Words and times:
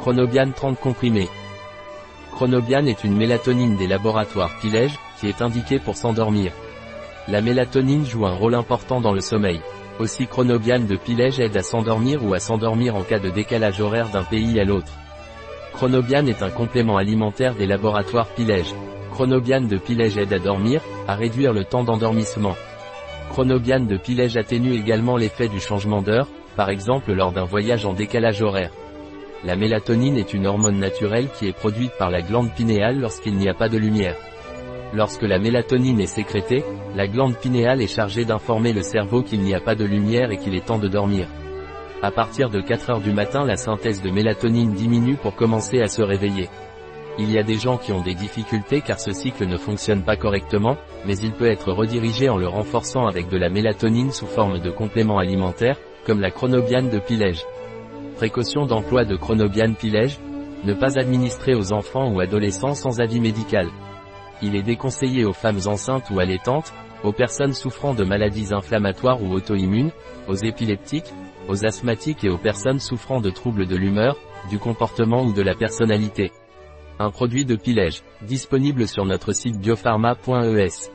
Chronobian 0.00 0.50
30 0.52 0.80
comprimés. 0.80 1.28
Chronobian 2.32 2.86
est 2.86 3.04
une 3.04 3.14
mélatonine 3.14 3.76
des 3.76 3.86
laboratoires 3.86 4.56
Pilège, 4.58 4.98
qui 5.18 5.28
est 5.28 5.42
indiquée 5.42 5.78
pour 5.78 5.94
s'endormir. 5.94 6.52
La 7.28 7.42
mélatonine 7.42 8.06
joue 8.06 8.24
un 8.24 8.32
rôle 8.32 8.54
important 8.54 9.02
dans 9.02 9.12
le 9.12 9.20
sommeil. 9.20 9.60
Aussi 9.98 10.26
Chronobian 10.26 10.80
de 10.80 10.96
Pilège 10.96 11.38
aide 11.38 11.58
à 11.58 11.62
s'endormir 11.62 12.24
ou 12.24 12.32
à 12.32 12.40
s'endormir 12.40 12.96
en 12.96 13.02
cas 13.02 13.18
de 13.18 13.28
décalage 13.28 13.82
horaire 13.82 14.08
d'un 14.08 14.22
pays 14.22 14.58
à 14.58 14.64
l'autre. 14.64 14.90
Chronobian 15.74 16.24
est 16.24 16.42
un 16.42 16.50
complément 16.50 16.96
alimentaire 16.96 17.54
des 17.54 17.66
laboratoires 17.66 18.28
Pilège. 18.28 18.74
Chronobian 19.10 19.60
de 19.60 19.76
Pilège 19.76 20.16
aide 20.16 20.32
à 20.32 20.38
dormir, 20.38 20.80
à 21.08 21.14
réduire 21.14 21.52
le 21.52 21.64
temps 21.64 21.84
d'endormissement. 21.84 22.56
Chronobian 23.28 23.80
de 23.80 23.98
Pilège 23.98 24.38
atténue 24.38 24.72
également 24.72 25.18
l'effet 25.18 25.48
du 25.48 25.60
changement 25.60 26.00
d'heure, 26.00 26.28
par 26.56 26.70
exemple 26.70 27.12
lors 27.12 27.32
d'un 27.32 27.44
voyage 27.44 27.84
en 27.84 27.92
décalage 27.92 28.40
horaire. 28.40 28.72
La 29.42 29.56
mélatonine 29.56 30.18
est 30.18 30.34
une 30.34 30.46
hormone 30.46 30.78
naturelle 30.78 31.28
qui 31.38 31.48
est 31.48 31.56
produite 31.56 31.92
par 31.98 32.10
la 32.10 32.20
glande 32.20 32.52
pinéale 32.52 33.00
lorsqu'il 33.00 33.36
n'y 33.36 33.48
a 33.48 33.54
pas 33.54 33.70
de 33.70 33.78
lumière. 33.78 34.16
Lorsque 34.92 35.22
la 35.22 35.38
mélatonine 35.38 35.98
est 35.98 36.06
sécrétée, 36.06 36.62
la 36.94 37.06
glande 37.06 37.36
pinéale 37.36 37.80
est 37.80 37.86
chargée 37.86 38.26
d'informer 38.26 38.74
le 38.74 38.82
cerveau 38.82 39.22
qu'il 39.22 39.40
n'y 39.40 39.54
a 39.54 39.60
pas 39.60 39.74
de 39.74 39.84
lumière 39.84 40.30
et 40.30 40.36
qu'il 40.36 40.54
est 40.54 40.66
temps 40.66 40.78
de 40.78 40.88
dormir. 40.88 41.26
À 42.02 42.10
partir 42.10 42.50
de 42.50 42.60
4 42.60 42.90
heures 42.90 43.00
du 43.00 43.12
matin 43.12 43.46
la 43.46 43.56
synthèse 43.56 44.02
de 44.02 44.10
mélatonine 44.10 44.74
diminue 44.74 45.16
pour 45.16 45.34
commencer 45.34 45.80
à 45.80 45.88
se 45.88 46.02
réveiller. 46.02 46.50
Il 47.18 47.30
y 47.30 47.38
a 47.38 47.42
des 47.42 47.56
gens 47.56 47.78
qui 47.78 47.92
ont 47.92 48.02
des 48.02 48.14
difficultés 48.14 48.82
car 48.82 49.00
ce 49.00 49.12
cycle 49.12 49.46
ne 49.46 49.56
fonctionne 49.56 50.02
pas 50.02 50.16
correctement, 50.16 50.76
mais 51.06 51.16
il 51.16 51.32
peut 51.32 51.50
être 51.50 51.72
redirigé 51.72 52.28
en 52.28 52.36
le 52.36 52.48
renforçant 52.48 53.06
avec 53.06 53.28
de 53.28 53.38
la 53.38 53.48
mélatonine 53.48 54.12
sous 54.12 54.26
forme 54.26 54.58
de 54.58 54.70
complément 54.70 55.18
alimentaire, 55.18 55.78
comme 56.04 56.20
la 56.20 56.30
chronobiane 56.30 56.90
de 56.90 56.98
Pilège. 56.98 57.44
Précaution 58.20 58.66
d'emploi 58.66 59.06
de 59.06 59.16
chronobiane 59.16 59.74
Pilège, 59.74 60.18
ne 60.64 60.74
pas 60.74 60.98
administrer 60.98 61.54
aux 61.54 61.72
enfants 61.72 62.12
ou 62.12 62.20
adolescents 62.20 62.74
sans 62.74 63.00
avis 63.00 63.18
médical. 63.18 63.66
Il 64.42 64.54
est 64.54 64.62
déconseillé 64.62 65.24
aux 65.24 65.32
femmes 65.32 65.60
enceintes 65.64 66.10
ou 66.10 66.20
allaitantes, 66.20 66.74
aux 67.02 67.14
personnes 67.14 67.54
souffrant 67.54 67.94
de 67.94 68.04
maladies 68.04 68.52
inflammatoires 68.52 69.22
ou 69.22 69.32
auto-immunes, 69.32 69.90
aux 70.28 70.34
épileptiques, 70.34 71.14
aux 71.48 71.64
asthmatiques 71.64 72.22
et 72.22 72.28
aux 72.28 72.36
personnes 72.36 72.78
souffrant 72.78 73.22
de 73.22 73.30
troubles 73.30 73.66
de 73.66 73.76
l'humeur, 73.76 74.18
du 74.50 74.58
comportement 74.58 75.22
ou 75.22 75.32
de 75.32 75.40
la 75.40 75.54
personnalité. 75.54 76.30
Un 76.98 77.10
produit 77.10 77.46
de 77.46 77.56
Pilège, 77.56 78.02
disponible 78.20 78.86
sur 78.86 79.06
notre 79.06 79.32
site 79.32 79.58
biopharma.es. 79.58 80.90